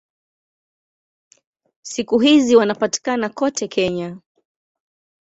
Siku 1.81 2.19
hizi 2.19 2.55
wanapatikana 2.55 3.29
kote 3.29 3.67
Kenya. 3.67 4.17